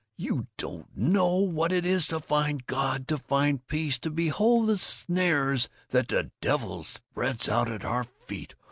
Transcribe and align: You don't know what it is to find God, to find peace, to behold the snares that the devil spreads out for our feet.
You 0.17 0.47
don't 0.57 0.89
know 0.97 1.35
what 1.35 1.71
it 1.71 1.85
is 1.85 2.07
to 2.07 2.19
find 2.19 2.65
God, 2.65 3.07
to 3.07 3.19
find 3.19 3.67
peace, 3.67 3.99
to 3.99 4.09
behold 4.09 4.69
the 4.69 4.79
snares 4.79 5.69
that 5.89 6.07
the 6.07 6.31
devil 6.41 6.83
spreads 6.83 7.47
out 7.47 7.67
for 7.67 7.85
our 7.85 8.05
feet. 8.05 8.55